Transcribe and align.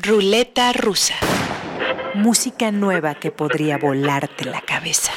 Ruleta 0.00 0.72
rusa. 0.72 1.14
Música 2.14 2.70
nueva 2.70 3.16
que 3.16 3.32
podría 3.32 3.78
volarte 3.78 4.44
la 4.44 4.60
cabeza. 4.60 5.10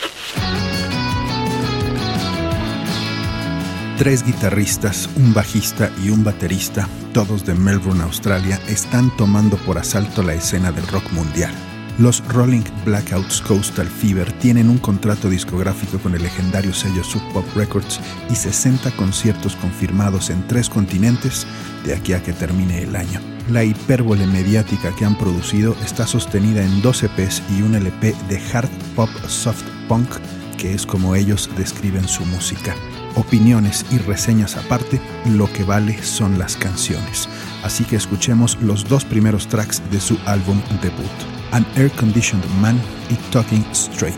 Tres 4.00 4.26
guitarristas, 4.26 5.08
un 5.16 5.36
bajista 5.36 5.92
y 6.04 6.10
un 6.10 6.24
baterista, 6.24 6.90
todos 7.14 7.46
de 7.46 7.54
Melbourne, 7.54 8.02
Australia, 8.02 8.60
están 8.68 9.16
tomando 9.18 9.56
por 9.58 9.78
asalto 9.78 10.24
la 10.24 10.34
escena 10.34 10.72
del 10.72 10.88
rock 10.88 11.12
mundial. 11.12 11.54
Los 12.02 12.24
Rolling 12.30 12.64
Blackouts 12.84 13.42
Coastal 13.42 13.86
Fever 13.86 14.32
tienen 14.40 14.72
un 14.72 14.80
contrato 14.80 15.30
discográfico 15.30 16.00
con 16.00 16.16
el 16.16 16.24
legendario 16.24 16.74
sello 16.74 17.04
Sub 17.04 17.22
Pop 17.32 17.46
Records 17.56 18.00
y 18.28 18.34
60 18.34 18.90
conciertos 18.96 19.56
confirmados 19.58 20.32
en 20.32 20.42
tres 20.48 20.68
continentes 20.68 21.46
de 21.86 21.94
aquí 21.94 22.14
a 22.14 22.24
que 22.24 22.34
termine 22.34 22.82
el 22.82 22.96
año. 22.96 23.20
La 23.52 23.64
hipérbole 23.64 24.26
mediática 24.26 24.96
que 24.96 25.06
han 25.06 25.16
producido 25.16 25.76
está 25.86 26.08
sostenida 26.08 26.64
en 26.64 26.82
dos 26.82 27.04
EPs 27.04 27.44
y 27.52 27.62
un 27.62 27.76
LP 27.76 28.16
de 28.28 28.42
hard 28.52 28.70
pop 28.96 29.12
soft 29.28 29.62
punk, 29.88 30.10
que 30.58 30.74
es 30.74 30.88
como 30.88 31.14
ellos 31.14 31.52
describen 31.56 32.08
su 32.08 32.26
música. 32.26 32.74
Opiniones 33.14 33.86
y 33.92 34.00
reseñas 34.00 34.58
aparte, 34.58 35.00
lo 35.36 35.54
que 35.54 35.64
vale 35.66 36.02
son 36.02 36.40
las 36.40 36.58
canciones. 36.58 37.30
Así 37.62 37.84
que 37.84 37.98
escuchemos 37.98 38.58
los 38.60 38.90
dos 38.90 39.06
primeros 39.06 39.46
tracks 39.46 39.84
de 39.92 40.02
su 40.02 40.18
álbum 40.26 40.60
debut. 40.82 41.41
An 41.52 41.66
Air 41.76 41.92
Conditioned 41.92 42.46
Man 42.62 42.80
y 43.10 43.16
Talking 43.32 43.66
Straight. 43.72 44.18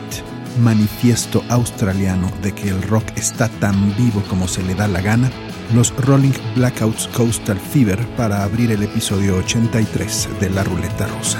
Manifiesto 0.59 1.43
australiano 1.49 2.31
de 2.41 2.53
que 2.53 2.69
el 2.69 2.81
rock 2.83 3.05
está 3.15 3.49
tan 3.59 3.95
vivo 3.97 4.21
como 4.29 4.47
se 4.47 4.61
le 4.63 4.75
da 4.75 4.87
la 4.87 5.01
gana, 5.01 5.31
los 5.73 5.95
Rolling 6.05 6.33
Blackouts 6.55 7.07
Coastal 7.07 7.57
Fever 7.57 7.99
para 8.15 8.43
abrir 8.43 8.71
el 8.71 8.83
episodio 8.83 9.37
83 9.37 10.29
de 10.39 10.49
La 10.51 10.63
Ruleta 10.63 11.07
Rosa. 11.07 11.39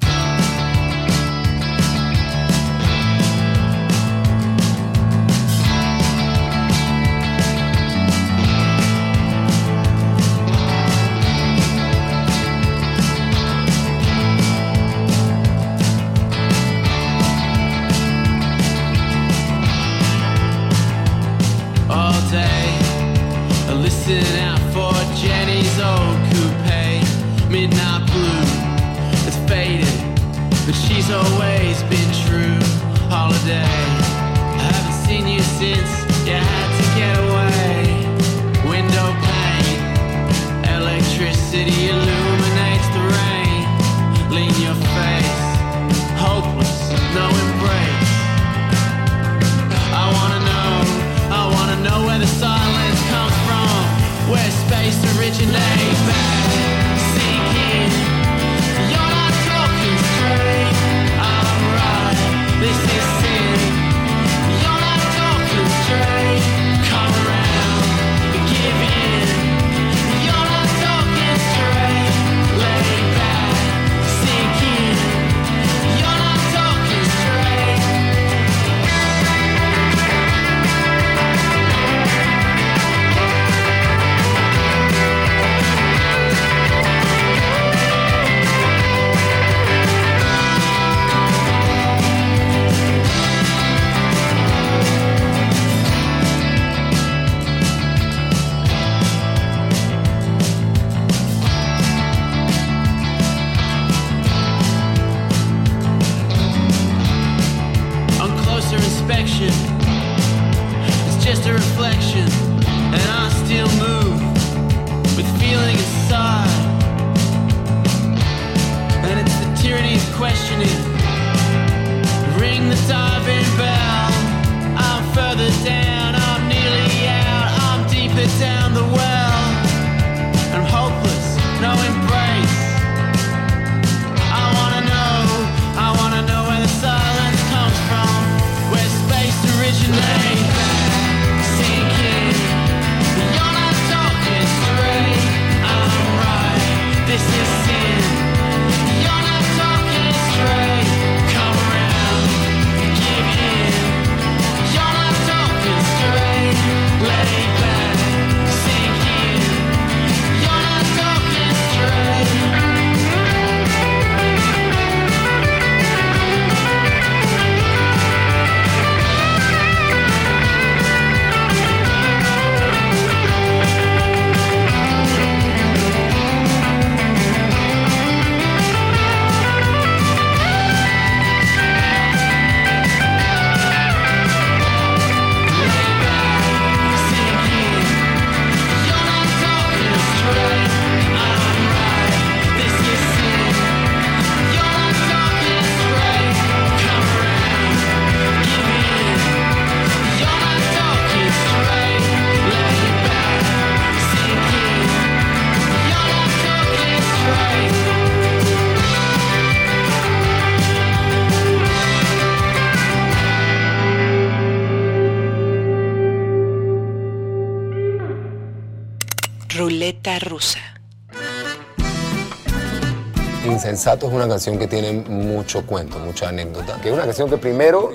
Insensato 223.45 224.07
es 224.07 224.13
una 224.13 224.25
canción 224.25 224.57
que 224.57 224.65
tiene 224.65 224.93
mucho 224.93 225.65
cuento, 225.65 225.99
mucha 225.99 226.29
anécdota. 226.29 226.79
Que 226.81 226.87
es 226.87 226.93
una 226.93 227.03
canción 227.03 227.29
que 227.29 227.37
primero 227.37 227.91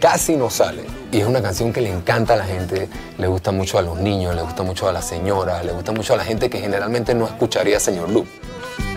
casi 0.00 0.34
no 0.34 0.50
sale. 0.50 0.82
Y 1.12 1.20
es 1.20 1.26
una 1.26 1.40
canción 1.40 1.72
que 1.72 1.80
le 1.80 1.92
encanta 1.92 2.34
a 2.34 2.36
la 2.36 2.44
gente, 2.44 2.88
le 3.18 3.26
gusta 3.28 3.52
mucho 3.52 3.78
a 3.78 3.82
los 3.82 3.98
niños, 3.98 4.34
le 4.34 4.42
gusta 4.42 4.64
mucho 4.64 4.88
a 4.88 4.92
las 4.92 5.06
señoras, 5.06 5.64
le 5.64 5.70
gusta 5.72 5.92
mucho 5.92 6.14
a 6.14 6.16
la 6.16 6.24
gente 6.24 6.50
que 6.50 6.58
generalmente 6.58 7.14
no 7.14 7.26
escucharía 7.26 7.78
Señor 7.78 8.10
Loop. 8.10 8.26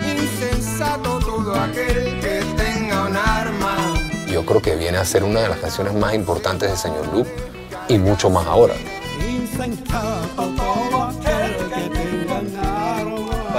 Insensato 0.02 1.20
todo 1.20 1.54
aquel 1.54 2.18
que 2.20 2.42
tenga 2.56 3.06
un 3.06 3.16
arma. 3.16 3.76
Yo 4.26 4.44
creo 4.44 4.60
que 4.60 4.74
viene 4.74 4.98
a 4.98 5.04
ser 5.04 5.22
una 5.22 5.42
de 5.42 5.48
las 5.48 5.58
canciones 5.58 5.94
más 5.94 6.12
importantes 6.14 6.70
de 6.70 6.76
Señor 6.76 7.06
Loop 7.12 7.28
y 7.88 7.98
mucho 7.98 8.30
más 8.30 8.48
ahora. 8.48 8.74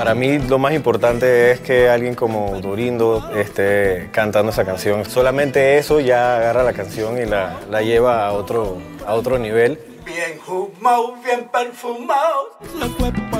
Para 0.01 0.15
mí 0.15 0.39
lo 0.39 0.57
más 0.57 0.73
importante 0.73 1.51
es 1.51 1.59
que 1.59 1.87
alguien 1.87 2.15
como 2.15 2.59
Dorindo 2.59 3.29
esté 3.35 4.09
cantando 4.11 4.51
esa 4.51 4.65
canción. 4.65 5.05
Solamente 5.05 5.77
eso 5.77 5.99
ya 5.99 6.37
agarra 6.37 6.63
la 6.63 6.73
canción 6.73 7.21
y 7.21 7.27
la, 7.27 7.59
la 7.69 7.83
lleva 7.83 8.25
a 8.25 8.31
otro, 8.31 8.79
a 9.05 9.13
otro 9.13 9.37
nivel. 9.37 9.77
Bien 10.03 10.39
fumado, 10.43 11.17
bien 11.23 11.47
perfumado. 11.53 12.57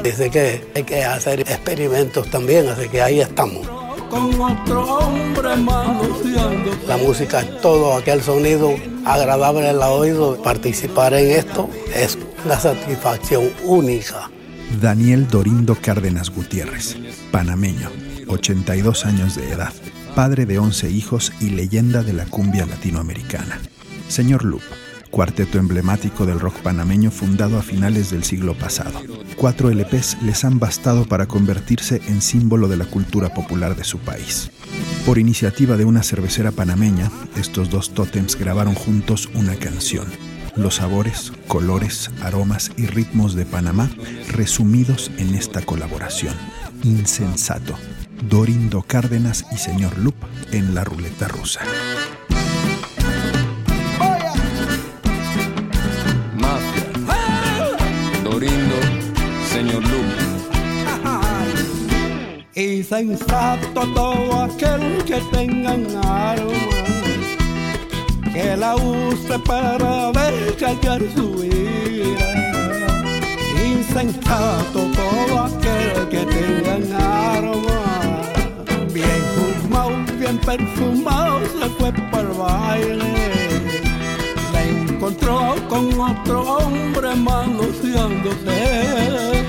Dice 0.04 0.30
que 0.30 0.64
hay 0.76 0.84
que 0.84 1.04
hacer 1.04 1.40
experimentos 1.40 2.30
también, 2.30 2.70
así 2.70 2.88
que 2.90 3.02
ahí 3.02 3.22
estamos. 3.22 3.68
Con 4.12 4.40
otro 4.40 5.00
hombre 5.00 5.50
La 6.86 6.98
música, 6.98 7.44
todo 7.64 7.98
aquel 7.98 8.22
sonido 8.22 8.76
agradable 9.04 9.68
al 9.68 9.82
oído, 9.82 10.40
participar 10.44 11.16
en 11.16 11.32
esto 11.32 11.68
es 11.92 12.20
una 12.46 12.60
satisfacción 12.60 13.52
única. 13.64 14.30
Daniel 14.80 15.28
Dorindo 15.28 15.76
Cárdenas 15.76 16.30
Gutiérrez, 16.30 16.96
panameño, 17.32 17.90
82 18.28 19.06
años 19.06 19.36
de 19.36 19.52
edad, 19.52 19.74
padre 20.16 20.46
de 20.46 20.60
11 20.60 20.90
hijos 20.90 21.34
y 21.42 21.50
leyenda 21.50 22.04
de 22.04 22.14
la 22.14 22.26
cumbia 22.26 22.66
latinoamericana. 22.66 23.60
Señor 24.08 24.44
Loop, 24.46 24.62
cuarteto 25.12 25.60
emblemático 25.60 26.26
del 26.26 26.40
rock 26.40 26.62
panameño 26.62 27.12
fundado 27.12 27.60
a 27.60 27.62
finales 27.62 28.10
del 28.10 28.24
siglo 28.24 28.56
pasado. 28.56 29.02
Cuatro 29.36 29.70
LPs 29.70 30.18
les 30.24 30.44
han 30.46 30.58
bastado 30.58 31.06
para 31.06 31.28
convertirse 31.28 32.02
en 32.08 32.22
símbolo 32.22 32.68
de 32.68 32.78
la 32.78 32.86
cultura 32.86 33.34
popular 33.34 33.76
de 33.76 33.84
su 33.84 34.00
país. 34.00 34.52
Por 35.06 35.20
iniciativa 35.20 35.78
de 35.78 35.86
una 35.86 36.02
cervecera 36.02 36.52
panameña, 36.52 37.12
estos 37.36 37.70
dos 37.70 37.94
tótems 37.94 38.36
grabaron 38.36 38.74
juntos 38.74 39.30
una 39.34 39.56
canción. 39.56 40.08
Los 40.56 40.76
sabores, 40.76 41.32
colores, 41.48 42.12
aromas 42.22 42.72
y 42.76 42.86
ritmos 42.86 43.36
de 43.36 43.46
Panamá 43.46 43.90
resumidos 44.28 45.10
en 45.18 45.34
esta 45.34 45.62
colaboración. 45.62 46.36
Insensato. 46.84 47.76
Dorindo 48.28 48.84
Cárdenas 48.84 49.46
y 49.52 49.58
Señor 49.58 49.98
Loop 49.98 50.16
en 50.52 50.76
la 50.76 50.84
ruleta 50.84 51.28
rusa. 51.28 51.62
Mafia. 56.36 56.84
Dorindo, 58.24 58.76
señor 59.52 59.84
Lu. 59.84 60.02
Y 62.54 62.84
sensato 62.84 63.82
todo 63.94 64.44
aquel 64.44 65.04
que 65.06 65.22
tenga 65.32 65.74
un 65.74 65.96
arma 66.06 66.91
que 68.34 68.56
la 68.56 68.76
use 68.76 69.40
para 69.40 70.12
descargar 70.12 71.02
su 71.16 71.44
ira. 71.44 72.30
Insensato 73.64 74.80
todo 75.00 75.40
aquel 75.40 76.08
que 76.10 76.26
tenga 76.26 76.76
un 76.78 76.94
arma 76.94 77.82
bien 78.94 79.24
fumado, 79.36 79.92
bien 80.20 80.38
perfumado 80.38 81.42
se 81.42 81.68
fue 81.78 81.92
para 82.12 82.30
el 82.30 82.38
baile. 82.38 83.12
La 84.54 84.62
encontró 84.64 85.56
con 85.68 86.00
otro 86.00 86.58
hombre 86.58 87.16
manoseándose, 87.16 89.44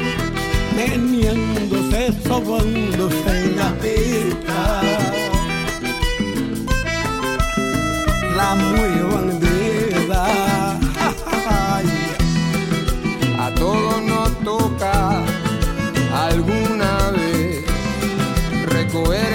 teniéndose, 0.77 2.13
sobándose 2.27 3.31
en 3.45 3.57
la 3.57 3.71
pista. 3.81 5.22
La 8.43 8.57
muy 8.57 8.93
bandida. 9.13 10.25
A 13.39 13.55
todos 13.55 14.03
nos 14.03 14.31
toca 14.41 15.23
alguna 16.27 17.11
vez 17.13 17.65
recoger 18.67 19.32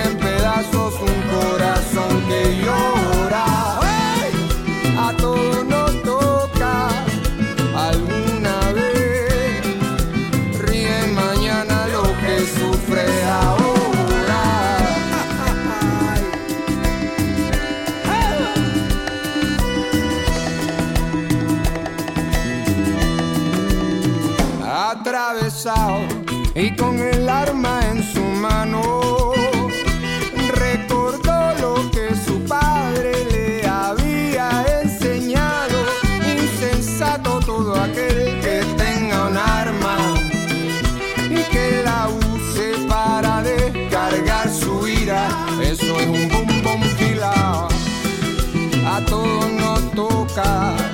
nos 50.38 50.87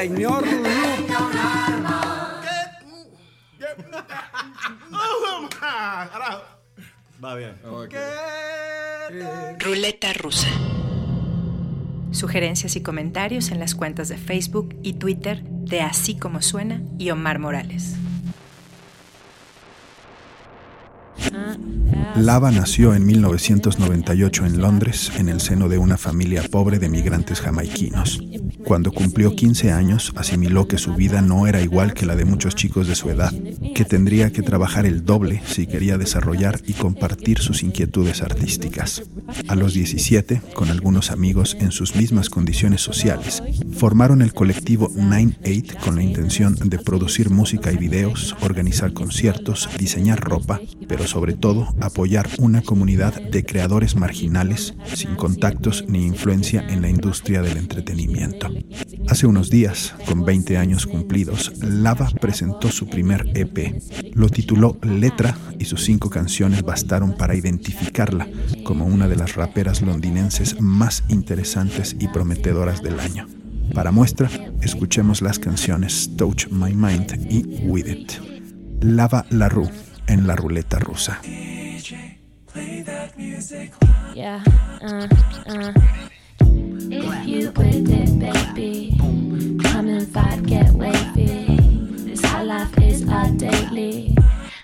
señor. 0.00 0.44
Va 7.22 7.34
bien. 7.34 7.54
Ruleta 9.58 10.12
rusa. 10.14 10.48
Sugerencias 12.12 12.76
y 12.76 12.82
comentarios 12.82 13.50
en 13.50 13.60
las 13.60 13.74
cuentas 13.74 14.08
de 14.08 14.16
Facebook 14.16 14.74
y 14.82 14.94
Twitter 14.94 15.42
de 15.44 15.82
Así 15.82 16.18
como 16.18 16.40
suena 16.42 16.82
y 16.98 17.10
Omar 17.10 17.38
Morales. 17.38 17.96
Lava 22.16 22.50
nació 22.50 22.94
en 22.94 23.06
1998 23.06 24.46
en 24.46 24.60
Londres, 24.60 25.12
en 25.16 25.28
el 25.28 25.40
seno 25.40 25.68
de 25.68 25.78
una 25.78 25.96
familia 25.96 26.42
pobre 26.50 26.78
de 26.78 26.88
migrantes 26.88 27.40
jamaiquinos. 27.40 28.20
Cuando 28.64 28.92
cumplió 28.92 29.34
15 29.34 29.72
años, 29.72 30.12
asimiló 30.16 30.68
que 30.68 30.78
su 30.78 30.94
vida 30.94 31.22
no 31.22 31.46
era 31.46 31.62
igual 31.62 31.94
que 31.94 32.06
la 32.06 32.16
de 32.16 32.24
muchos 32.24 32.54
chicos 32.54 32.88
de 32.88 32.94
su 32.94 33.10
edad, 33.10 33.32
que 33.74 33.84
tendría 33.84 34.32
que 34.32 34.42
trabajar 34.42 34.86
el 34.86 35.04
doble 35.04 35.40
si 35.46 35.66
quería 35.66 35.98
desarrollar 35.98 36.60
y 36.66 36.74
compartir 36.74 37.38
sus 37.38 37.62
inquietudes 37.62 38.22
artísticas. 38.22 39.02
A 39.48 39.54
los 39.54 39.72
17, 39.72 40.42
con 40.54 40.68
algunos 40.70 41.10
amigos 41.10 41.56
en 41.60 41.70
sus 41.70 41.96
mismas 41.96 42.28
condiciones 42.28 42.82
sociales, 42.82 43.42
formaron 43.72 44.20
el 44.20 44.34
colectivo 44.34 44.90
Nine 44.94 45.38
Eight 45.42 45.78
con 45.78 45.96
la 45.96 46.02
intención 46.02 46.56
de 46.56 46.78
producir 46.78 47.30
música 47.30 47.72
y 47.72 47.76
videos, 47.76 48.36
organizar 48.42 48.92
conciertos, 48.92 49.68
diseñar 49.78 50.20
ropa, 50.20 50.60
pero 50.88 51.06
sobre 51.06 51.19
todo 51.28 51.74
apoyar 51.80 52.28
una 52.38 52.62
comunidad 52.62 53.20
de 53.20 53.44
creadores 53.44 53.94
marginales 53.94 54.74
sin 54.94 55.14
contactos 55.16 55.84
ni 55.86 56.06
influencia 56.06 56.66
en 56.68 56.80
la 56.80 56.88
industria 56.88 57.42
del 57.42 57.58
entretenimiento. 57.58 58.48
Hace 59.08 59.26
unos 59.26 59.50
días, 59.50 59.94
con 60.06 60.24
20 60.24 60.56
años 60.56 60.86
cumplidos, 60.86 61.52
Lava 61.62 62.08
presentó 62.20 62.72
su 62.72 62.88
primer 62.88 63.30
EP. 63.34 63.82
Lo 64.14 64.28
tituló 64.30 64.78
Letra 64.82 65.36
y 65.58 65.66
sus 65.66 65.84
cinco 65.84 66.08
canciones 66.08 66.62
bastaron 66.62 67.14
para 67.16 67.34
identificarla 67.34 68.26
como 68.64 68.86
una 68.86 69.06
de 69.06 69.16
las 69.16 69.34
raperas 69.34 69.82
londinenses 69.82 70.60
más 70.60 71.04
interesantes 71.08 71.94
y 72.00 72.08
prometedoras 72.08 72.82
del 72.82 72.98
año. 72.98 73.26
Para 73.74 73.92
muestra, 73.92 74.30
escuchemos 74.62 75.20
las 75.20 75.38
canciones 75.38 76.10
Touch 76.16 76.48
My 76.48 76.74
Mind 76.74 77.26
y 77.30 77.66
With 77.66 77.88
It. 77.88 78.12
Lava 78.80 79.26
La 79.28 79.50
Rue 79.50 79.70
en 80.10 80.26
la 80.26 80.34
ruleta 80.34 80.78
rusa. 80.78 81.20
Yeah, 84.14 84.42
uh, 84.82 85.06
uh. 85.46 85.72
If 86.92 87.26
you 87.26 87.52
it, 87.88 88.18
baby, 88.18 88.96
come 89.62 89.88
and 89.88 90.46
get 90.46 90.72
wavy. 90.72 91.56
Life 92.42 92.78
is 92.78 93.04
daily. 93.36 94.19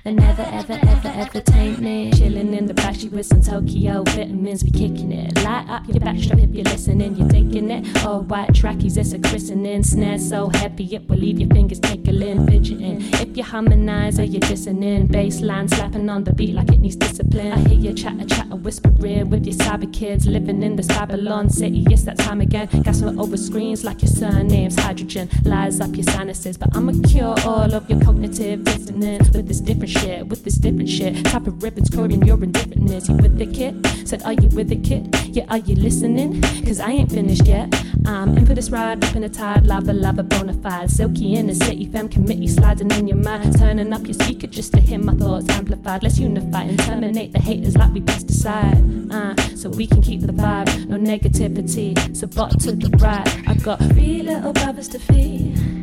They 0.07 0.15
never, 0.15 0.43
ever, 0.43 0.75
ever, 0.75 1.09
ever 1.09 1.41
taint 1.41 1.81
me. 1.81 2.13
Chilling 2.13 2.55
in 2.55 2.67
the 2.67 2.75
backstreet 2.75 3.11
with 3.11 3.27
some 3.27 3.41
Tokyo 3.41 4.05
vitamins, 4.05 4.63
we 4.63 4.71
kicking 4.71 5.11
it. 5.11 5.43
Light 5.43 5.69
up 5.69 5.85
your 5.89 5.97
backstrap 5.97 6.41
if 6.45 6.55
you're 6.55 6.63
listening, 6.63 7.17
you're 7.17 7.29
taking 7.29 7.69
it. 7.73 8.05
All 8.07 8.21
white 8.21 8.55
trackies, 8.55 8.97
it's 8.97 9.15
a 9.15 9.19
christening. 9.19 9.83
Snare 9.83 10.21
so 10.21 10.49
happy 10.51 10.85
it 10.95 11.09
will 11.09 11.17
leave 11.17 11.41
your 11.41 11.49
fingers 11.49 11.81
tickling, 11.81 12.47
fidgeting. 12.47 12.99
If 13.15 13.37
you 13.37 13.43
harmonize 13.43 14.21
or 14.21 14.23
you're 14.23 14.49
listening, 14.49 15.09
bass 15.09 15.41
line 15.41 15.67
slapping 15.67 16.09
on 16.09 16.23
the 16.23 16.33
beat 16.33 16.55
like 16.55 16.69
it 16.69 16.79
needs 16.79 16.95
discipline. 16.95 17.51
I 17.51 17.59
hear 17.69 17.81
you 17.81 17.93
chatter, 17.93 18.27
chatter, 18.27 18.55
whispering 18.55 19.29
with 19.29 19.45
your 19.45 19.57
cyber 19.57 19.93
kids 19.93 20.25
living 20.29 20.63
in 20.63 20.77
this 20.77 20.87
Babylon 20.87 21.51
city. 21.51 21.85
Yes, 21.91 22.03
that 22.03 22.19
time 22.19 22.41
again. 22.41 22.69
Gas 22.85 23.03
over 23.03 23.37
screens 23.37 23.83
like 23.83 24.03
your 24.03 24.13
surname's 24.13 24.79
hydrogen. 24.79 25.29
Lies 25.43 25.81
up 25.81 25.97
your 25.97 26.05
sinuses, 26.05 26.57
but 26.57 26.69
I'ma 26.77 26.93
cure 27.09 27.35
all 27.45 27.75
of 27.75 27.91
your 27.91 28.01
cognitive 28.03 28.63
dissonance 28.63 29.31
with 29.31 29.49
this 29.49 29.59
different 29.59 29.96
shit, 30.01 30.27
with 30.27 30.45
this 30.45 30.55
different 30.55 30.89
shit. 30.89 31.25
Top 31.27 31.47
of 31.47 31.63
ribbons, 31.63 31.91
coding 31.91 32.23
your 32.23 32.43
indifferentness. 32.43 33.09
You 33.09 33.15
with 33.17 33.39
the 33.39 33.47
kid? 33.47 33.87
Said, 34.09 34.23
Are 34.23 34.33
you 34.33 34.49
with 34.49 34.69
the 34.69 34.77
kid? 34.77 35.15
Yeah, 35.27 35.45
are 35.49 35.59
you 35.59 35.75
listening? 35.75 36.41
Cause 36.65 36.81
I 36.81 36.91
ain't 36.91 37.11
finished 37.11 37.47
yet. 37.47 37.75
I'm 38.07 38.37
in 38.39 38.47
for 38.47 38.55
this 38.55 38.71
ride, 38.71 39.03
ripping 39.03 39.25
a 39.25 39.29
tide, 39.29 39.67
lava, 39.67 39.93
lava, 39.93 40.23
bona 40.23 40.55
fide. 40.55 40.91
Silky 40.91 41.35
in 41.35 41.49
the 41.49 41.55
city, 41.55 41.87
fam 41.87 42.09
committee, 42.09 42.47
sliding 42.47 42.91
in 42.93 43.09
your 43.09 43.17
mind. 43.17 43.59
Turning 43.59 43.93
up 43.93 44.05
your 44.05 44.15
speaker 44.15 44.47
just 44.47 44.73
to 44.75 44.81
hear 44.81 44.99
my 44.99 45.15
thoughts 45.15 45.49
amplified. 45.49 46.03
Let's 46.03 46.19
unify 46.19 46.63
and 46.63 46.79
terminate 46.79 47.33
the 47.33 47.41
haters 47.41 47.77
like 47.77 47.93
we 47.93 48.01
best 48.01 48.27
decide. 48.29 48.83
Uh, 49.11 49.35
so 49.57 49.71
we 49.71 49.87
can 49.87 50.03
keep 50.03 50.21
the 50.21 50.33
vibe, 50.33 50.87
no 50.87 50.97
negativity. 50.97 52.17
So, 52.17 52.27
bot 52.27 52.59
to 52.61 52.73
the 52.73 52.91
right. 52.99 53.49
I 53.49 53.55
got 53.55 53.79
three 53.79 54.23
little 54.23 54.53
brothers 54.53 54.89
to 54.89 54.99
feed. 54.99 55.76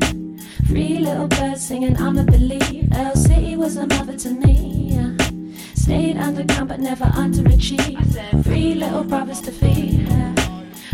Three 0.74 0.98
little 0.98 1.27
birds 1.27 1.68
singing, 1.68 1.96
I'ma 1.98 2.24
believe. 2.24 2.92
L 2.94 3.15
City 3.15 3.56
was 3.56 3.77
a 3.77 3.86
mother 3.86 4.18
to 4.18 4.32
me. 4.32 4.89
Yeah. 4.89 5.12
Stayed 5.75 6.18
underground 6.18 6.68
but 6.68 6.80
never 6.80 7.06
underachieved. 7.06 8.44
Three 8.44 8.74
little 8.74 9.03
brothers 9.03 9.39
to 9.42 9.51
feed. 9.51 10.10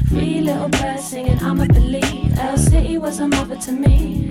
Three 0.09 0.41
little 0.41 0.67
birds 0.67 1.05
singing, 1.07 1.39
I'ma 1.41 1.63
believe. 1.67 2.37
L 2.37 2.57
City 2.57 2.97
was 2.97 3.21
a 3.21 3.27
mother 3.29 3.55
to 3.55 3.71
me. 3.71 4.29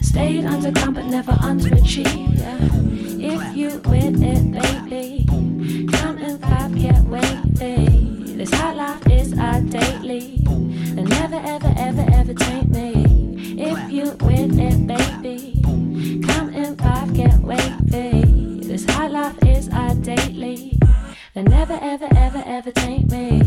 Stayed 0.00 0.46
underground 0.46 0.94
but 0.94 1.04
never 1.08 1.32
underachieved. 1.32 2.38
Yeah. 2.38 3.34
If 3.34 3.54
you 3.54 3.68
with 3.84 4.22
it, 4.22 4.50
baby, 4.50 5.26
come 5.92 6.16
and 6.16 6.40
vibe, 6.40 6.80
get 6.80 7.04
wavy. 7.04 8.13
This 8.44 8.60
hot 8.60 8.76
life 8.76 9.06
is 9.10 9.38
our 9.38 9.58
daily. 9.62 10.36
They 10.44 11.02
never, 11.02 11.36
ever, 11.36 11.72
ever, 11.78 12.04
ever 12.12 12.34
take 12.34 12.68
me. 12.68 13.56
If 13.58 13.90
you 13.90 14.10
with 14.20 14.58
it, 14.58 14.86
baby, 14.86 15.62
come 16.26 16.52
and 16.52 16.76
vibe, 16.76 17.14
get 17.14 17.40
wavy. 17.40 18.66
This 18.68 18.84
hot 18.84 19.12
life 19.12 19.38
is 19.46 19.70
our 19.70 19.94
daily. 19.94 20.78
They 21.32 21.42
never, 21.42 21.78
ever, 21.80 22.08
ever, 22.14 22.42
ever 22.44 22.70
take 22.70 23.10
me. 23.10 23.40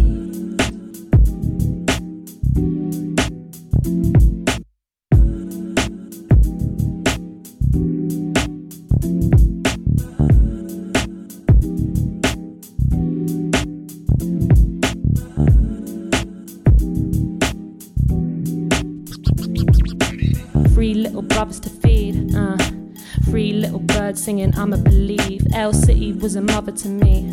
Little 24.28 24.44
birds 24.44 24.56
singing, 24.56 24.58
I'ma 24.58 24.78
believe. 24.78 25.48
L 25.54 25.74
City 25.74 26.14
was 26.14 26.36
a 26.36 26.42
mother 26.42 26.72
to 26.72 26.88
me. 26.90 27.26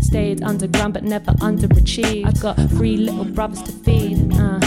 Stayed 0.00 0.42
underground 0.42 0.94
but 0.94 1.04
never 1.04 1.32
underachieved. 1.40 2.26
I 2.26 2.32
got 2.40 2.56
three 2.70 2.96
little 2.96 3.24
brothers 3.24 3.62
to 3.62 3.72
feed. 3.72 4.32
Uh, 4.34 4.60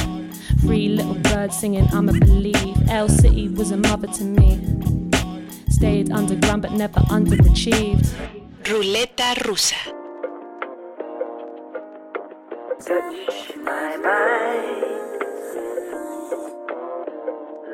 three 0.61 0.89
little 0.89 1.15
birds 1.15 1.59
singing, 1.59 1.87
I'ma 1.91 2.13
believe. 2.13 2.89
L 2.89 3.09
City 3.09 3.49
was 3.49 3.71
a 3.71 3.77
mother 3.77 4.07
to 4.07 4.23
me. 4.23 4.59
Stayed 5.69 6.11
underground 6.11 6.61
but 6.61 6.71
never 6.71 7.01
underachieved. 7.09 8.07
Ruleta 8.63 9.35
rusa. 9.45 9.93
touch 12.79 13.55
my 13.63 13.97
mind. 13.97 14.85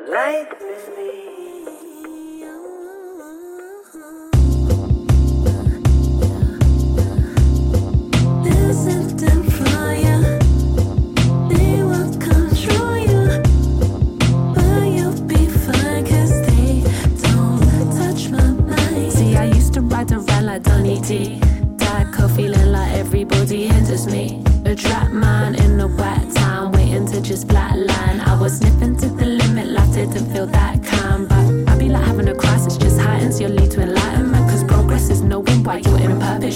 Light 0.08 0.50
with 0.60 0.88
me. 0.96 1.33
Your 33.44 33.52
lead 33.52 33.70
to 33.70 33.82
enlightenment. 33.82 34.48
Cause 34.48 34.64
progress 34.64 35.10
is 35.10 35.20
knowing 35.20 35.62
why 35.64 35.78
you're 35.78 35.98
imperfect, 35.98 36.54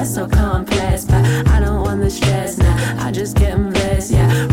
is 0.00 0.14
so 0.14 0.26
complex. 0.26 1.04
But 1.04 1.24
I 1.48 1.60
don't 1.60 1.82
want 1.82 2.00
the 2.00 2.10
stress 2.10 2.58
now. 2.58 3.06
I 3.06 3.10
just 3.12 3.36
get 3.36 3.56
blessed, 3.56 4.12
yeah. 4.12 4.49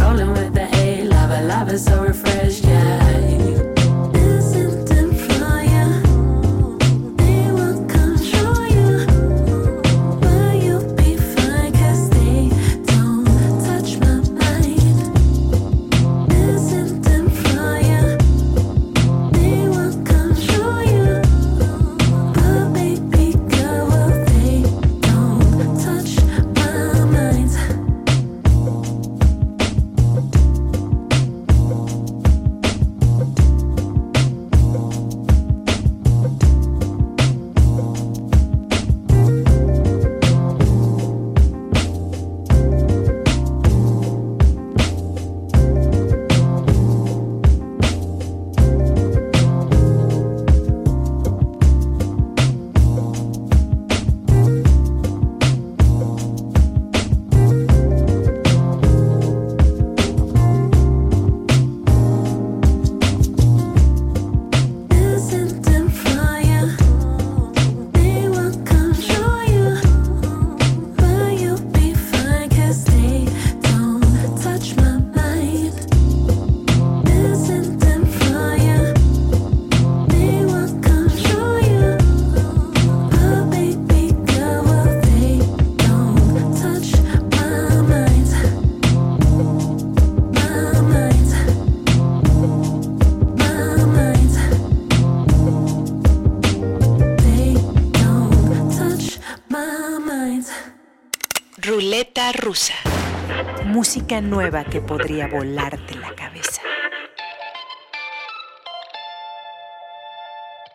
Nueva 104.21 104.63
que 104.63 104.79
podría 104.79 105.27
volarte 105.27 105.95
la 105.95 106.13
cabeza. 106.15 106.61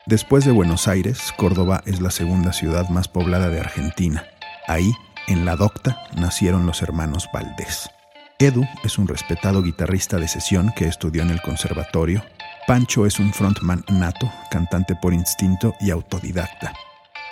Después 0.06 0.44
de 0.44 0.50
Buenos 0.50 0.88
Aires, 0.88 1.32
Córdoba 1.36 1.82
es 1.86 2.00
la 2.00 2.10
segunda 2.10 2.52
ciudad 2.52 2.88
más 2.88 3.08
poblada 3.08 3.48
de 3.48 3.60
Argentina. 3.60 4.26
Ahí, 4.66 4.92
en 5.28 5.44
la 5.44 5.56
docta, 5.56 5.96
nacieron 6.16 6.66
los 6.66 6.82
hermanos 6.82 7.28
Valdés. 7.32 7.88
Edu 8.38 8.64
es 8.84 8.98
un 8.98 9.08
respetado 9.08 9.62
guitarrista 9.62 10.18
de 10.18 10.28
sesión 10.28 10.72
que 10.76 10.86
estudió 10.86 11.22
en 11.22 11.30
el 11.30 11.40
conservatorio. 11.40 12.22
Pancho 12.66 13.06
es 13.06 13.18
un 13.18 13.32
frontman 13.32 13.84
nato, 13.88 14.30
cantante 14.50 14.94
por 14.96 15.14
instinto 15.14 15.74
y 15.80 15.90
autodidacta. 15.90 16.72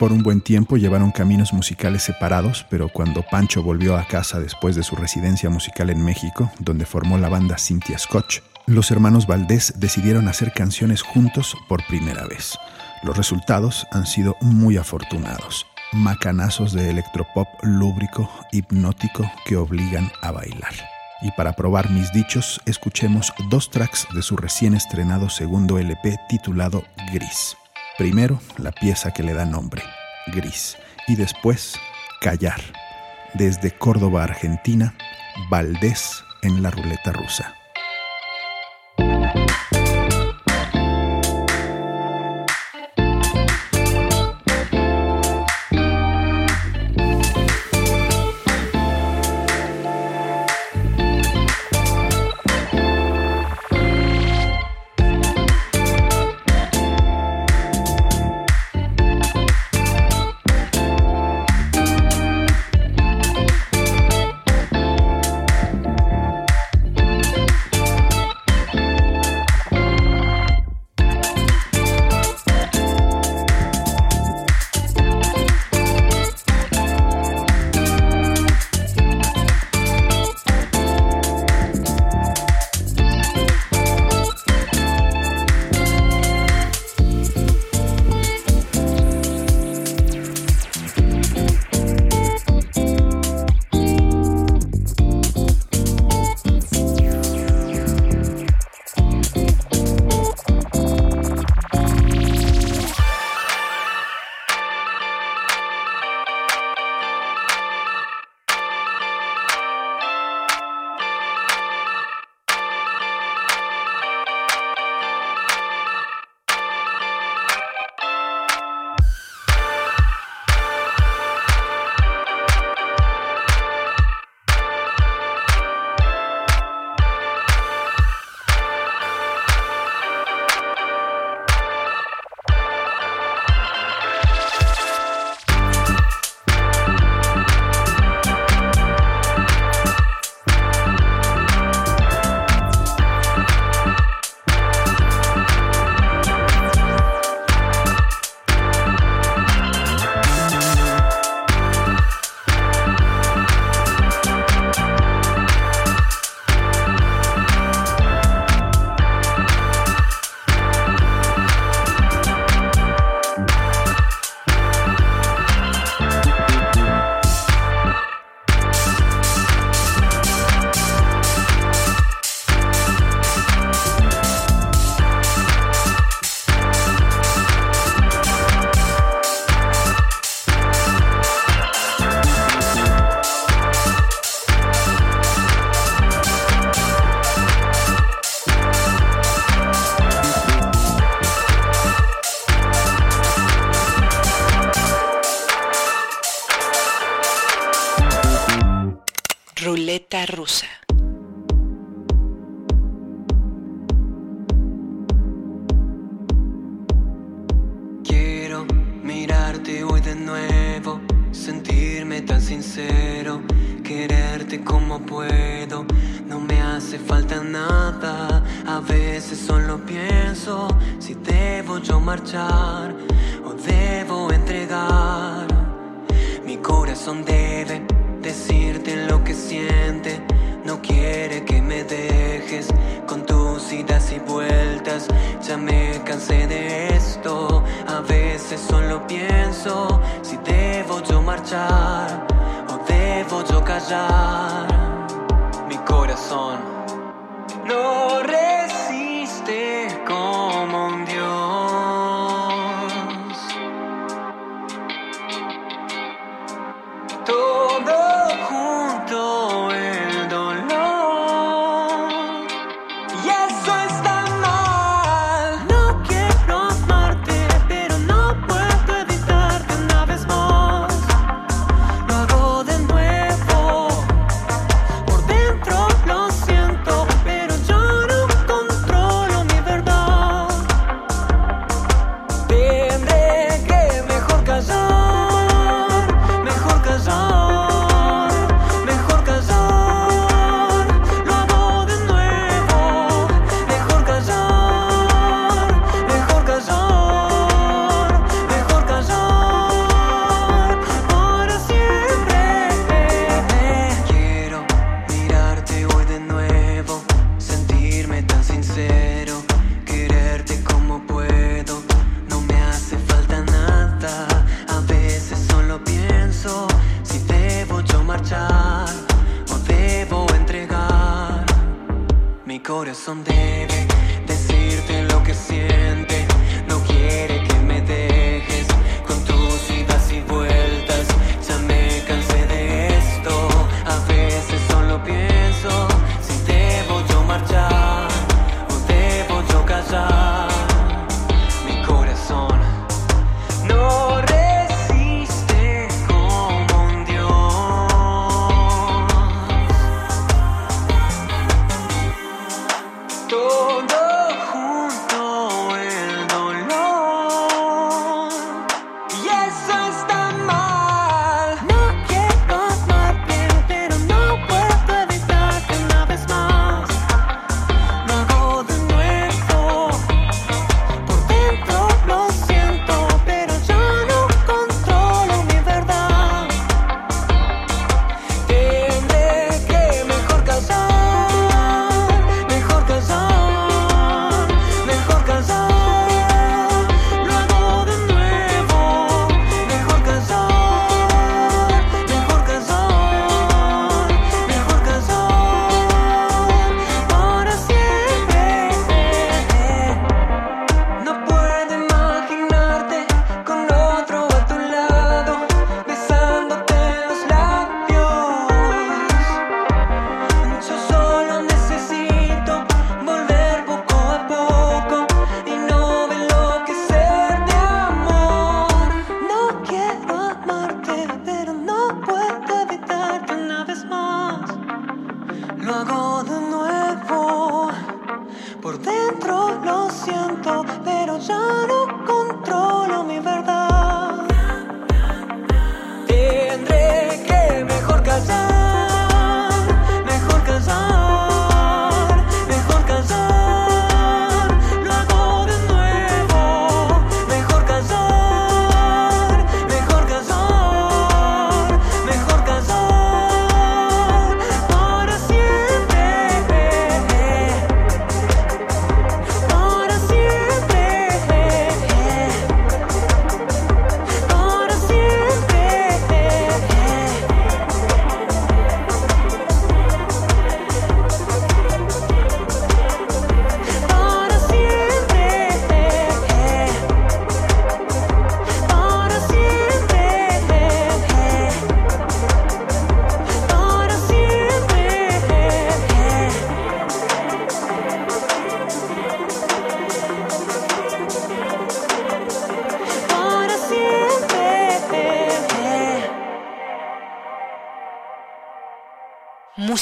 Por 0.01 0.13
un 0.13 0.23
buen 0.23 0.41
tiempo 0.41 0.79
llevaron 0.79 1.11
caminos 1.11 1.53
musicales 1.53 2.03
separados, 2.03 2.65
pero 2.71 2.89
cuando 2.89 3.21
Pancho 3.21 3.63
volvió 3.63 3.99
a 3.99 4.07
casa 4.07 4.41
después 4.41 4.75
de 4.75 4.83
su 4.83 4.97
residencia 4.97 5.51
musical 5.51 5.91
en 5.91 6.03
México, 6.03 6.51
donde 6.59 6.87
formó 6.87 7.19
la 7.19 7.29
banda 7.29 7.59
Cynthia 7.59 7.99
Scotch, 7.99 8.39
los 8.65 8.91
hermanos 8.91 9.27
Valdés 9.27 9.75
decidieron 9.77 10.27
hacer 10.27 10.55
canciones 10.55 11.03
juntos 11.03 11.55
por 11.69 11.87
primera 11.87 12.25
vez. 12.27 12.57
Los 13.03 13.15
resultados 13.15 13.87
han 13.93 14.07
sido 14.07 14.37
muy 14.41 14.79
afortunados. 14.79 15.67
Macanazos 15.93 16.73
de 16.73 16.89
electropop 16.89 17.49
lúbrico, 17.63 18.31
hipnótico 18.53 19.31
que 19.45 19.59
obligan 19.59 20.11
a 20.23 20.31
bailar. 20.31 20.73
Y 21.21 21.31
para 21.33 21.53
probar 21.53 21.91
mis 21.91 22.11
dichos, 22.11 22.59
escuchemos 22.65 23.35
dos 23.51 23.69
tracks 23.69 24.07
de 24.15 24.23
su 24.23 24.39
recién 24.39 24.73
estrenado 24.73 25.29
segundo 25.29 25.79
LP 25.79 26.17
titulado 26.31 26.85
Gris. 27.13 27.55
Primero, 27.99 28.41
la 28.57 28.73
pieza 28.73 29.13
que 29.13 29.23
le 29.23 29.35
da 29.35 29.45
nombre, 29.45 29.83
Gris, 30.29 30.77
y 31.07 31.17
después, 31.17 31.79
Callar. 32.21 32.61
Desde 33.35 33.71
Córdoba, 33.71 34.25
Argentina, 34.25 34.95
Valdés 35.51 36.25
en 36.43 36.63
la 36.63 36.71
ruleta 36.71 37.13
rusa. 37.13 37.60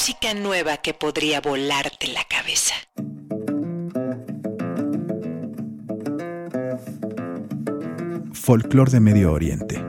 Música 0.09 0.33
nueva 0.33 0.77
que 0.77 0.95
podría 0.95 1.39
volarte 1.39 2.07
la 2.07 2.23
cabeza. 2.23 2.73
Folclor 8.33 8.89
de 8.89 9.01
Medio 9.01 9.31
Oriente. 9.31 9.79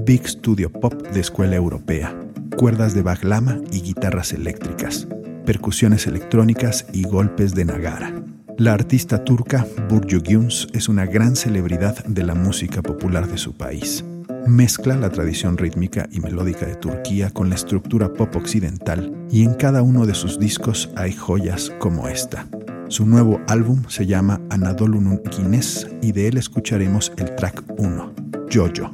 Big 0.00 0.26
Studio 0.26 0.72
Pop 0.72 0.94
de 0.94 1.20
escuela 1.20 1.54
europea. 1.54 2.12
Cuerdas 2.56 2.92
de 2.92 3.02
baglama 3.02 3.60
y 3.70 3.82
guitarras 3.82 4.32
eléctricas. 4.32 5.06
Percusiones 5.46 6.08
electrónicas 6.08 6.84
y 6.92 7.04
golpes 7.04 7.54
de 7.54 7.64
nagara. 7.64 8.20
La 8.56 8.72
artista 8.72 9.22
turca 9.22 9.64
Burcu 9.88 10.18
Güns 10.18 10.66
es 10.72 10.88
una 10.88 11.06
gran 11.06 11.36
celebridad 11.36 12.04
de 12.04 12.24
la 12.24 12.34
música 12.34 12.82
popular 12.82 13.28
de 13.28 13.38
su 13.38 13.56
país. 13.56 14.04
Mezcla 14.48 14.96
la 14.96 15.10
tradición 15.10 15.58
rítmica 15.58 16.08
y 16.10 16.20
melódica 16.20 16.64
de 16.64 16.74
Turquía 16.74 17.30
con 17.30 17.50
la 17.50 17.54
estructura 17.54 18.14
pop 18.14 18.34
occidental 18.34 19.14
y 19.30 19.44
en 19.44 19.52
cada 19.52 19.82
uno 19.82 20.06
de 20.06 20.14
sus 20.14 20.38
discos 20.38 20.90
hay 20.96 21.12
joyas 21.12 21.70
como 21.78 22.08
esta. 22.08 22.46
Su 22.88 23.04
nuevo 23.04 23.42
álbum 23.46 23.84
se 23.88 24.06
llama 24.06 24.40
Anadolu'nun 24.48 25.20
Guinness 25.36 25.86
y 26.00 26.12
de 26.12 26.28
él 26.28 26.38
escucharemos 26.38 27.12
el 27.18 27.34
track 27.36 27.62
1, 27.76 28.14
Jojo. 28.50 28.90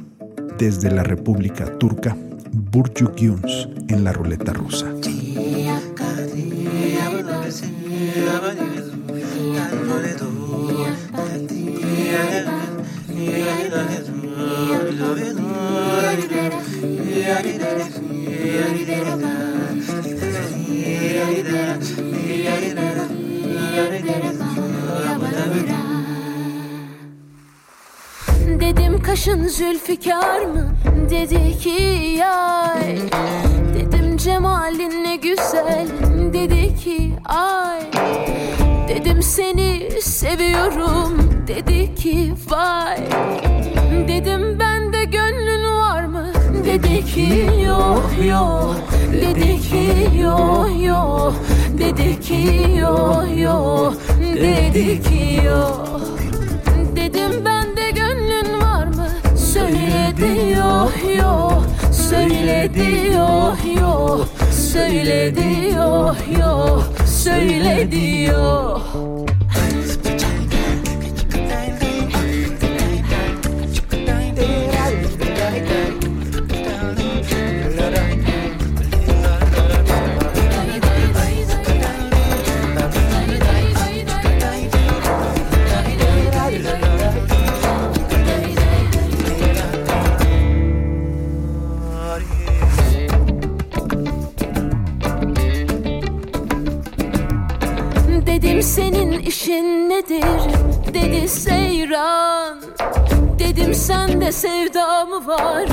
Desde 0.57 0.91
la 0.91 1.03
República 1.03 1.77
Turca, 1.77 2.17
Burcu 2.51 3.13
en 3.87 4.03
la 4.03 4.11
ruleta 4.11 4.51
rusa. 4.51 4.93
Kaşın 29.15 29.47
zülfikar 29.47 30.45
mı? 30.45 30.75
Dedi 31.09 31.57
ki 31.57 31.83
yay 32.17 32.97
Dedim 33.75 34.17
cemalin 34.17 35.03
ne 35.03 35.15
güzel. 35.15 35.87
Dedi 36.33 36.75
ki 36.75 37.13
ay. 37.25 37.79
Dedim 38.87 39.23
seni 39.23 39.89
seviyorum. 40.01 41.43
Dedi 41.47 41.95
ki 41.95 42.33
vay. 42.49 42.97
Dedim 44.07 44.59
bende 44.59 45.03
gönlün 45.03 45.77
var 45.77 46.03
mı? 46.03 46.27
Dedi 46.65 47.05
ki 47.05 47.49
yok 47.65 48.09
yok. 48.27 48.75
Dedi 49.13 49.61
ki 49.61 50.19
yok 50.21 50.69
yok. 50.83 51.33
Dedi 51.77 52.19
ki 52.21 52.67
yok 52.79 53.25
yok. 53.37 53.93
Dedi 54.19 55.01
ki 55.03 55.45
yok 55.45 55.94
diyor 60.17 60.63
oh, 60.65 61.17
yo 61.17 61.27
oh. 61.27 61.63
Söyle 61.91 62.69
diyor 62.73 63.27
oh, 63.29 63.77
yo 63.81 64.25
Söyle 64.51 65.35
diyor 65.35 66.15
yo 66.39 66.81
Söyle 67.05 67.91
diyor 67.91 68.79
Dedim 98.25 98.63
senin 98.63 99.11
işin 99.11 99.89
nedir? 99.89 100.55
Dedi 100.93 101.29
seyran. 101.29 102.57
Dedim 103.39 103.73
sende 103.73 104.31
sevda 104.31 105.05
mı 105.05 105.27
var? 105.27 105.65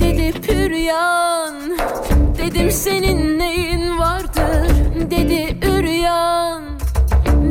Dedi 0.00 0.32
püryan. 0.40 1.54
Dedim 2.38 2.70
senin 2.70 3.38
neyin 3.38 3.98
vardır? 3.98 4.70
Dedi 5.10 5.58
üryan. 5.66 6.62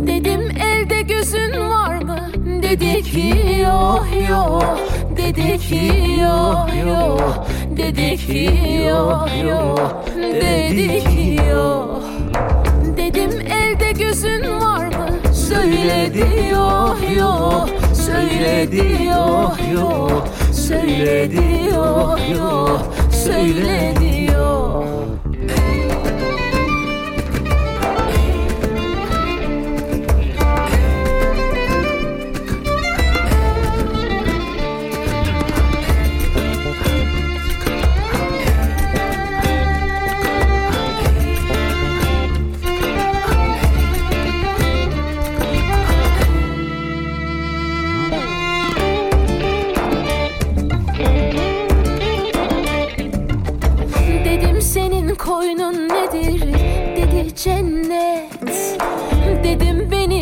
Dedim 0.07 0.51
elde 0.51 1.01
gözün 1.01 1.59
var 1.69 2.03
mı? 2.03 2.19
Dedi 2.63 3.03
ki 3.03 3.33
yok 3.61 4.07
yok. 4.29 4.79
Dedi 5.17 5.57
ki 5.59 5.91
yok 6.21 6.69
yok. 6.87 7.47
Dedi 7.77 8.17
ki 8.17 8.49
yok 8.89 9.29
yok. 9.49 10.05
Dedi 10.15 11.03
ki 11.03 11.37
yok. 11.51 11.96
Söyledi 15.87 16.49
yok 16.51 16.97
yok. 17.17 17.69
Söyledi 17.93 19.03
yok 19.03 19.57
yok. 19.73 20.27
Söyledi 20.53 21.73
yok 21.75 22.19
yok. 22.37 22.81
Söyledi 23.11 24.31
yok 24.33 24.85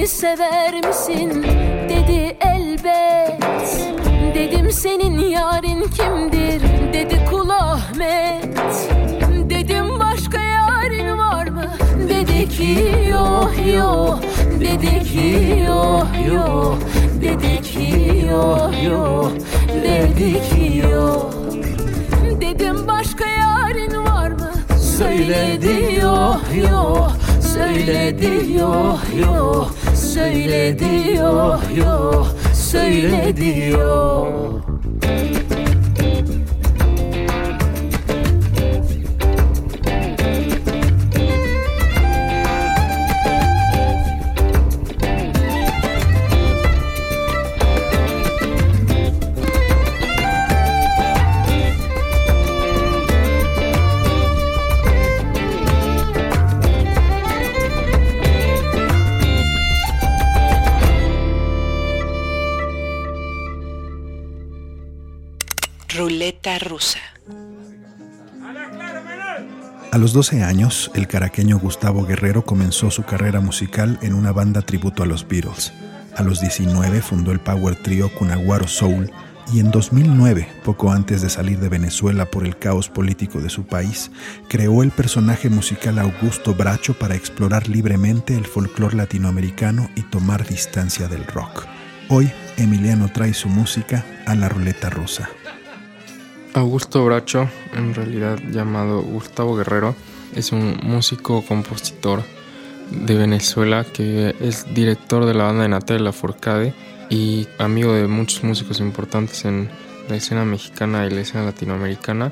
beni 0.05 0.11
sever 0.11 0.87
misin? 0.87 1.43
Dedi 1.89 2.37
elbet. 2.41 3.41
Dedim 4.35 4.71
senin 4.71 5.19
yarın 5.19 5.81
kimdir? 5.81 6.61
Dedi 6.93 7.25
kul 7.29 7.49
Ahmet. 7.49 8.89
Dedim 9.49 9.99
başka 9.99 10.41
yarın 10.41 11.17
var 11.17 11.47
mı? 11.47 11.65
Dedi 12.09 12.49
ki 12.49 12.87
yok 13.11 13.53
yok. 13.75 14.19
Dedi 14.59 15.03
ki 15.03 15.63
yok 15.67 16.07
yok. 16.33 16.77
Dedi 17.21 17.61
ki 17.61 18.25
yok 18.31 18.71
yok. 18.85 19.31
Dedi 19.83 20.33
ki 20.33 20.77
yok. 20.91 21.33
Dedim 22.41 22.87
başka 22.87 23.25
yarın 23.25 24.05
var 24.05 24.31
mı? 24.31 24.51
Söyledi 24.97 25.99
yok 26.01 26.41
yok. 26.71 27.11
Söyledi 27.53 28.57
yok 28.57 28.99
yok 29.21 29.71
söyle 30.15 30.79
diyor, 30.79 31.59
yok 31.77 32.27
söyle 32.53 33.37
diyor. 33.37 34.27
Ruleta 66.25 66.57
rusa. 66.57 66.97
A 69.91 69.97
los 69.99 70.11
12 70.11 70.41
años, 70.41 70.89
el 70.95 71.07
caraqueño 71.07 71.59
Gustavo 71.59 72.03
Guerrero 72.03 72.43
comenzó 72.43 72.89
su 72.89 73.03
carrera 73.03 73.41
musical 73.41 73.99
en 74.01 74.15
una 74.15 74.31
banda 74.31 74.63
tributo 74.63 75.03
a 75.03 75.05
los 75.05 75.27
Beatles. 75.27 75.71
A 76.15 76.23
los 76.23 76.41
19 76.41 77.03
fundó 77.03 77.31
el 77.31 77.39
power 77.39 77.75
trio 77.75 78.11
Cunaguaro 78.11 78.67
Soul 78.67 79.11
y 79.53 79.59
en 79.59 79.69
2009, 79.69 80.47
poco 80.63 80.91
antes 80.91 81.21
de 81.21 81.29
salir 81.29 81.59
de 81.59 81.69
Venezuela 81.69 82.25
por 82.25 82.43
el 82.43 82.57
caos 82.57 82.89
político 82.89 83.39
de 83.39 83.51
su 83.51 83.67
país, 83.67 84.09
creó 84.47 84.81
el 84.81 84.89
personaje 84.89 85.49
musical 85.49 85.99
Augusto 85.99 86.55
Bracho 86.55 86.95
para 86.95 87.13
explorar 87.13 87.69
libremente 87.69 88.35
el 88.35 88.47
folclore 88.47 88.97
latinoamericano 88.97 89.91
y 89.95 90.01
tomar 90.01 90.47
distancia 90.47 91.07
del 91.07 91.23
rock. 91.27 91.67
Hoy, 92.09 92.31
Emiliano 92.57 93.11
trae 93.11 93.35
su 93.35 93.47
música 93.47 94.03
a 94.25 94.33
la 94.33 94.49
ruleta 94.49 94.89
rusa. 94.89 95.29
Augusto 96.55 97.03
Bracho, 97.03 97.49
en 97.73 97.93
realidad 97.93 98.39
llamado 98.49 99.01
Gustavo 99.01 99.57
Guerrero, 99.57 99.93
es 100.33 100.53
un 100.53 100.79
músico 100.83 101.43
compositor 101.45 102.23
de 102.89 103.15
Venezuela 103.15 103.83
que 103.83 104.33
es 104.39 104.73
director 104.73 105.25
de 105.25 105.33
la 105.33 105.43
banda 105.43 105.63
de 105.63 105.69
Natalia 105.69 106.13
Forcade 106.13 106.73
y 107.09 107.45
amigo 107.57 107.91
de 107.91 108.07
muchos 108.07 108.45
músicos 108.45 108.79
importantes 108.79 109.43
en 109.43 109.69
la 110.07 110.15
escena 110.15 110.45
mexicana 110.45 111.05
y 111.05 111.09
la 111.09 111.21
escena 111.21 111.43
latinoamericana. 111.43 112.31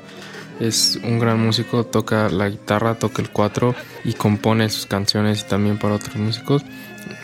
Es 0.58 0.98
un 1.04 1.18
gran 1.18 1.38
músico, 1.44 1.84
toca 1.84 2.30
la 2.30 2.48
guitarra, 2.48 2.94
toca 2.94 3.20
el 3.20 3.28
cuatro 3.28 3.74
y 4.04 4.14
compone 4.14 4.70
sus 4.70 4.86
canciones 4.86 5.42
y 5.42 5.48
también 5.50 5.78
para 5.78 5.96
otros 5.96 6.16
músicos. 6.16 6.62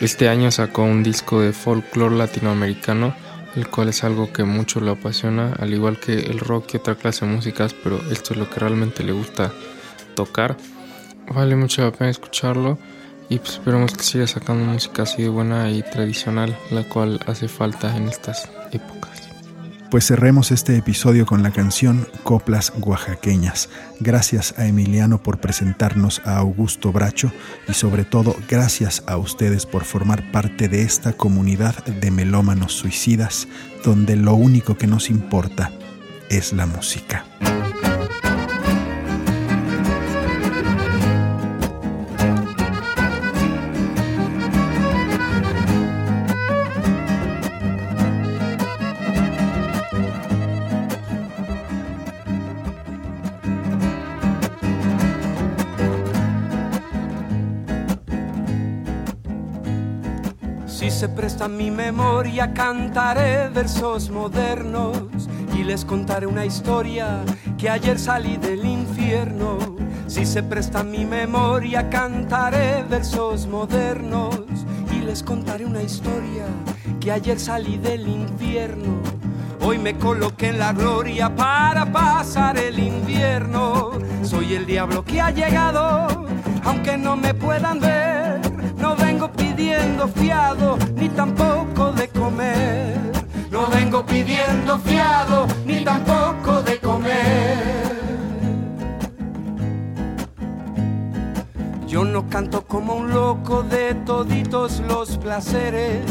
Este 0.01 0.29
año 0.29 0.51
sacó 0.51 0.83
un 0.83 1.01
disco 1.01 1.41
de 1.41 1.51
folclore 1.51 2.15
latinoamericano 2.15 3.15
el 3.55 3.67
cual 3.67 3.89
es 3.89 4.03
algo 4.03 4.31
que 4.31 4.43
mucho 4.43 4.79
lo 4.79 4.91
apasiona, 4.91 5.53
al 5.59 5.73
igual 5.73 5.99
que 5.99 6.13
el 6.13 6.39
rock 6.39 6.73
y 6.73 6.77
otra 6.77 6.95
clase 6.95 7.25
de 7.25 7.31
músicas, 7.31 7.73
pero 7.73 7.99
esto 8.11 8.33
es 8.33 8.39
lo 8.39 8.49
que 8.49 8.59
realmente 8.59 9.03
le 9.03 9.11
gusta 9.11 9.51
tocar. 10.15 10.57
Vale 11.33 11.55
mucho 11.55 11.83
la 11.83 11.91
pena 11.91 12.09
escucharlo 12.09 12.77
y 13.29 13.39
pues 13.39 13.53
esperemos 13.53 13.93
que 13.93 14.03
siga 14.03 14.27
sacando 14.27 14.65
música 14.65 15.03
así 15.03 15.21
de 15.23 15.29
buena 15.29 15.69
y 15.69 15.83
tradicional, 15.83 16.57
la 16.69 16.83
cual 16.83 17.19
hace 17.27 17.47
falta 17.47 17.95
en 17.95 18.07
estas 18.09 18.49
épocas. 18.71 19.10
Pues 19.91 20.07
cerremos 20.07 20.51
este 20.51 20.77
episodio 20.77 21.25
con 21.25 21.43
la 21.43 21.51
canción 21.51 22.07
Coplas 22.23 22.71
Oaxaqueñas. 22.79 23.67
Gracias 23.99 24.57
a 24.57 24.65
Emiliano 24.65 25.21
por 25.21 25.39
presentarnos 25.39 26.21
a 26.23 26.37
Augusto 26.37 26.93
Bracho 26.93 27.29
y 27.67 27.73
sobre 27.73 28.05
todo 28.05 28.33
gracias 28.47 29.03
a 29.05 29.17
ustedes 29.17 29.65
por 29.65 29.83
formar 29.83 30.31
parte 30.31 30.69
de 30.69 30.83
esta 30.83 31.11
comunidad 31.11 31.83
de 31.83 32.09
melómanos 32.09 32.71
suicidas 32.71 33.49
donde 33.83 34.15
lo 34.15 34.33
único 34.33 34.77
que 34.77 34.87
nos 34.87 35.09
importa 35.09 35.73
es 36.29 36.53
la 36.53 36.67
música. 36.67 37.25
Mi 61.51 61.69
memoria, 61.69 62.53
cantaré 62.53 63.49
versos 63.49 64.09
modernos 64.09 64.97
y 65.53 65.63
les 65.63 65.85
contaré 65.85 66.25
una 66.25 66.45
historia 66.45 67.23
que 67.57 67.69
ayer 67.69 67.99
salí 67.99 68.37
del 68.37 68.65
infierno. 68.65 69.57
Si 70.07 70.25
se 70.25 70.43
presta 70.43 70.83
mi 70.83 71.05
memoria, 71.05 71.89
cantaré 71.89 72.83
versos 72.89 73.47
modernos 73.47 74.41
y 74.93 75.01
les 75.01 75.21
contaré 75.23 75.65
una 75.65 75.83
historia 75.83 76.45
que 76.99 77.11
ayer 77.11 77.39
salí 77.39 77.77
del 77.77 78.07
infierno. 78.07 79.01
Hoy 79.61 79.77
me 79.77 79.95
coloqué 79.95 80.49
en 80.49 80.59
la 80.59 80.73
gloria 80.73 81.35
para 81.35 81.91
pasar 81.91 82.57
el 82.57 82.79
invierno. 82.79 83.91
Soy 84.23 84.55
el 84.55 84.65
diablo 84.65 85.03
que 85.03 85.21
ha 85.21 85.31
llegado, 85.31 86.07
aunque 86.63 86.97
no 86.97 87.15
me 87.15 87.33
puedan 87.33 87.79
ver. 87.79 88.20
Vengo 89.21 89.33
pidiendo 89.33 90.07
fiado, 90.07 90.77
ni 90.95 91.07
tampoco 91.07 91.91
de 91.91 92.07
comer. 92.07 92.97
No 93.51 93.67
vengo 93.67 94.03
pidiendo 94.03 94.79
fiado, 94.79 95.45
ni 95.63 95.83
tampoco 95.83 96.63
de 96.63 96.79
comer. 96.79 97.99
Yo 101.85 102.03
no 102.03 102.27
canto 102.29 102.65
como 102.65 102.95
un 102.95 103.11
loco 103.11 103.61
de 103.61 103.93
toditos 103.93 104.79
los 104.87 105.19
placeres. 105.19 106.01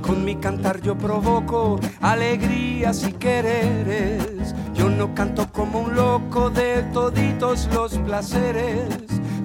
Con 0.00 0.24
mi 0.24 0.36
cantar 0.36 0.80
yo 0.82 0.96
provoco 0.96 1.80
alegrías 2.00 3.02
y 3.08 3.12
quereres. 3.14 4.54
Yo 4.72 4.88
no 4.88 5.16
canto 5.16 5.50
como 5.50 5.80
un 5.80 5.96
loco 5.96 6.48
de 6.48 6.84
toditos 6.92 7.68
los 7.74 7.98
placeres. 7.98 8.86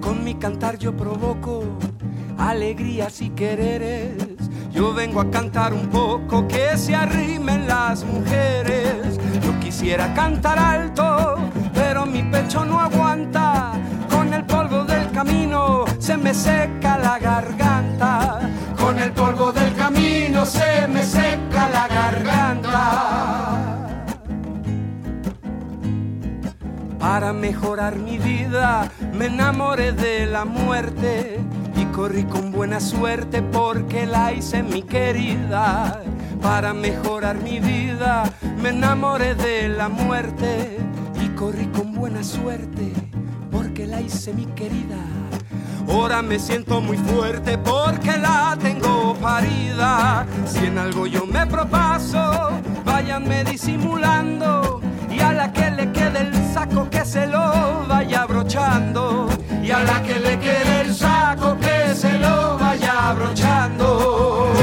Con 0.01 0.23
mi 0.23 0.35
cantar 0.35 0.77
yo 0.77 0.95
provoco 0.95 1.63
alegrías 2.37 3.21
y 3.21 3.29
quereres. 3.31 4.13
Yo 4.71 4.93
vengo 4.93 5.21
a 5.21 5.31
cantar 5.31 5.73
un 5.73 5.87
poco 5.87 6.47
que 6.47 6.77
se 6.77 6.95
arrimen 6.95 7.67
las 7.67 8.03
mujeres. 8.03 9.19
Yo 9.43 9.59
quisiera 9.59 10.13
cantar 10.13 10.59
alto, 10.59 11.37
pero 11.73 12.05
mi 12.05 12.23
pecho 12.23 12.63
no 12.63 12.79
aguanta. 12.79 13.73
Con 14.09 14.33
el 14.33 14.45
polvo 14.45 14.83
del 14.83 15.09
camino 15.11 15.85
se 15.99 16.17
me 16.17 16.33
seca 16.33 16.97
la 16.97 17.17
garganta. 17.19 18.39
Con 18.79 18.99
el 18.99 19.11
polvo 19.11 19.51
del 19.51 19.73
camino 19.75 20.45
se 20.45 20.87
me 20.87 21.03
seca 21.03 21.69
la 21.69 21.87
garganta. 21.87 23.27
Para 26.99 27.33
mejorar 27.33 27.95
mi 27.95 28.17
vida 28.17 28.91
me 29.13 29.25
enamoré 29.25 29.91
de 29.93 30.25
la 30.27 30.45
muerte 30.45 31.39
corrí 31.97 32.25
con 32.25 32.51
buena 32.51 32.79
suerte 32.79 33.41
porque 33.41 34.05
la 34.05 34.31
hice 34.31 34.61
mi 34.61 34.83
querida. 34.83 36.03
Para 36.43 36.71
mejorar 36.71 37.37
mi 37.41 37.59
vida 37.59 38.23
me 38.61 38.69
enamoré 38.69 39.33
de 39.33 39.67
la 39.67 39.89
muerte 39.89 40.77
y 41.19 41.29
corrí 41.29 41.65
con 41.69 41.95
buena 41.95 42.23
suerte 42.23 42.93
porque 43.49 43.87
la 43.87 43.99
hice 43.99 44.31
mi 44.31 44.45
querida. 44.45 45.01
Ahora 45.89 46.21
me 46.21 46.37
siento 46.37 46.81
muy 46.81 46.97
fuerte 46.97 47.57
porque 47.57 48.15
la 48.15 48.55
tengo 48.61 49.15
parida. 49.15 50.27
Si 50.45 50.67
en 50.67 50.77
algo 50.77 51.07
yo 51.07 51.25
me 51.25 51.47
propaso, 51.47 52.51
váyanme 52.85 53.43
disimulando. 53.43 54.81
Y 55.09 55.19
a 55.19 55.33
la 55.33 55.51
que 55.51 55.71
le 55.71 55.91
quede 55.91 56.19
el 56.19 56.53
saco 56.53 56.87
que 56.91 57.03
se 57.03 57.25
lo 57.25 57.87
vaya 57.87 58.21
abrochando. 58.21 59.27
Y 59.67 59.71
a 59.71 59.83
la 59.83 60.01
que 60.01 60.17
le 60.17 60.39
quede 60.39 60.79
el 60.79 60.95
saco 60.95 61.57
que 61.59 61.93
se 61.93 62.17
lo 62.19 62.57
vaya 62.57 63.09
abrochando. 63.09 64.53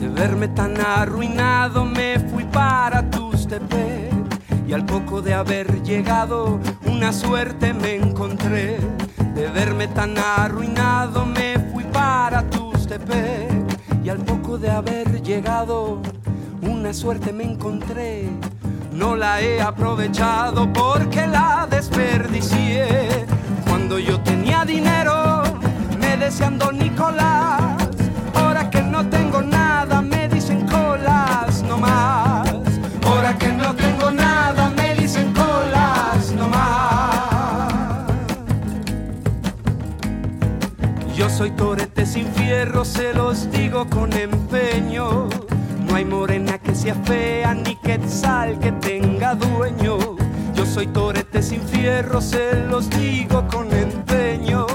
De 0.00 0.08
de 5.22 5.34
haber 5.34 5.82
llegado 5.82 6.60
una 6.86 7.12
suerte 7.12 7.72
me 7.72 7.96
encontré. 7.96 8.78
De 9.34 9.48
verme 9.48 9.88
tan 9.88 10.16
arruinado 10.18 11.26
me 11.26 11.58
fui 11.72 11.84
para 11.84 12.42
Tustepec 12.50 13.50
y 14.04 14.08
al 14.08 14.18
poco 14.18 14.58
de 14.58 14.70
haber 14.70 15.22
llegado 15.22 16.00
una 16.62 16.92
suerte 16.92 17.32
me 17.32 17.44
encontré. 17.44 18.28
No 18.92 19.16
la 19.16 19.40
he 19.40 19.60
aprovechado 19.60 20.72
porque 20.72 21.26
la 21.26 21.66
desperdicié. 21.68 22.86
Cuando 23.68 23.98
yo 23.98 24.20
tenía 24.20 24.64
dinero 24.64 25.42
me 26.00 26.16
decían 26.16 26.58
Don 26.58 26.78
Nicolás. 26.78 27.67
Se 42.84 43.14
los 43.14 43.48
digo 43.52 43.88
con 43.88 44.12
empeño. 44.12 45.28
No 45.86 45.94
hay 45.94 46.04
morena 46.04 46.58
que 46.58 46.74
sea 46.74 46.94
fea 47.04 47.54
ni 47.54 47.76
quetzal 47.76 48.58
que 48.58 48.72
tenga 48.72 49.36
dueño. 49.36 49.96
Yo 50.54 50.66
soy 50.66 50.88
torete 50.88 51.40
sin 51.40 51.62
fierro, 51.62 52.20
se 52.20 52.54
los 52.68 52.90
digo 52.90 53.46
con 53.46 53.72
empeño. 53.72 54.66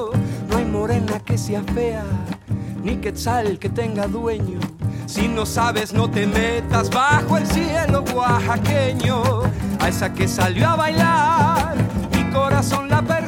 No 0.49 0.57
hay 0.57 0.65
morena 0.65 1.19
que 1.19 1.37
sea 1.37 1.61
fea 1.73 2.05
ni 2.81 2.95
quetzal 2.97 3.59
que 3.59 3.67
tenga 3.67 4.07
dueño. 4.07 4.59
Si 5.05 5.27
no 5.27 5.45
sabes, 5.45 5.93
no 5.93 6.09
te 6.09 6.25
metas 6.25 6.89
bajo 6.89 7.37
el 7.37 7.45
cielo 7.45 8.05
oaxaqueño. 8.15 9.41
A 9.81 9.89
esa 9.89 10.13
que 10.13 10.29
salió 10.29 10.69
a 10.69 10.75
bailar, 10.77 11.75
mi 12.15 12.31
corazón 12.31 12.87
la 12.87 13.01
persigue. 13.01 13.22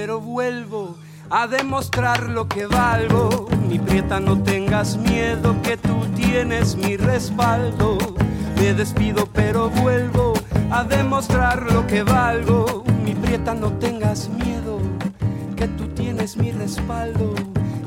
Pero 0.00 0.18
vuelvo 0.18 0.96
a 1.28 1.46
demostrar 1.46 2.30
lo 2.30 2.48
que 2.48 2.64
valgo. 2.64 3.46
Mi 3.68 3.78
prieta 3.78 4.18
no 4.18 4.42
tengas 4.42 4.96
miedo 4.96 5.54
que 5.62 5.76
tú 5.76 6.06
tienes 6.16 6.74
mi 6.74 6.96
respaldo. 6.96 7.98
Me 8.56 8.72
despido 8.72 9.26
pero 9.26 9.68
vuelvo 9.68 10.32
a 10.70 10.84
demostrar 10.84 11.70
lo 11.70 11.86
que 11.86 12.02
valgo. 12.02 12.82
Mi 13.04 13.14
prieta 13.14 13.52
no 13.52 13.72
tengas 13.74 14.30
miedo 14.30 14.78
que 15.54 15.68
tú 15.68 15.86
tienes 15.88 16.34
mi 16.38 16.50
respaldo. 16.50 17.34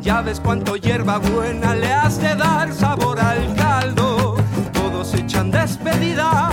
Ya 0.03 0.21
ves 0.21 0.39
cuánto 0.39 0.75
hierba 0.75 1.17
buena 1.17 1.73
le 1.73 1.91
has 1.91 2.21
de 2.21 2.35
dar 2.35 2.71
sabor 2.73 3.19
al 3.19 3.55
caldo. 3.55 4.35
Todos 4.71 5.15
echan 5.15 5.49
despedida, 5.49 6.52